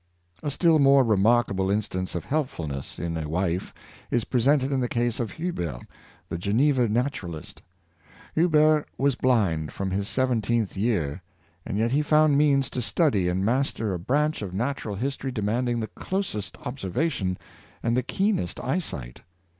[0.41, 3.71] A still more remarkable instance of helpfulness in a wife
[4.09, 5.79] is presented in the case of Huber
[6.27, 7.61] the Geneva naturalist.
[8.33, 11.21] Huber was blind from his seventeenth year,
[11.67, 15.79] and yet he found means to study and master a branch of natural history demanding
[15.79, 17.37] the closest observation
[17.83, 19.21] and the keenest eyesight.